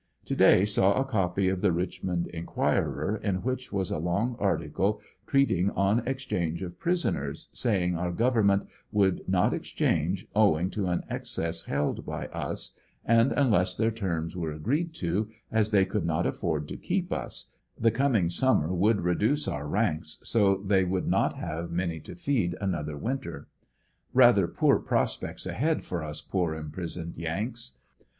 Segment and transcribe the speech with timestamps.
[0.25, 4.99] To day saw a copy of the Richmond Enquirer in which was a long article
[5.27, 11.65] treating on exchange of prisoners, saying our government would not exchange owing to an excess
[11.65, 12.75] held by us,
[13.05, 17.51] and unless their terms were agreed to, as they could not afford to keep us,
[17.79, 22.15] the coming summer would reduce our ranks so that they would not hav^ many to
[22.15, 23.49] feed another winter.
[24.15, 27.77] Rather poor prospects ahead for us poor imprisoned yanks.